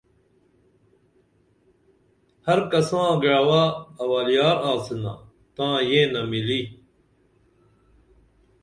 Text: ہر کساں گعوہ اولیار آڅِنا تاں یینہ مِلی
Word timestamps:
ہر 2.45 2.59
کساں 2.71 3.09
گعوہ 3.23 3.63
اولیار 4.03 4.57
آڅِنا 4.71 5.13
تاں 5.55 5.77
یینہ 5.89 6.21
مِلی 6.31 6.61